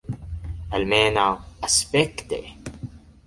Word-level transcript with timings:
Almenaŭ 0.77 1.27
aspekte. 1.69 2.39